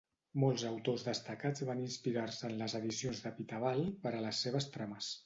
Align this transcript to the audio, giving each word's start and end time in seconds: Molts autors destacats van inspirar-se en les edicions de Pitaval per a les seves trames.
Molts 0.43 0.61
autors 0.69 1.03
destacats 1.09 1.65
van 1.67 1.83
inspirar-se 1.83 2.47
en 2.49 2.55
les 2.63 2.75
edicions 2.79 3.21
de 3.27 3.33
Pitaval 3.37 3.85
per 4.07 4.15
a 4.15 4.23
les 4.25 4.41
seves 4.47 4.69
trames. 4.79 5.13